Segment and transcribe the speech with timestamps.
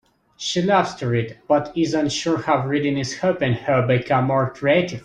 [0.35, 4.99] She loves to read, but is unsure how reading is helping her become more creative.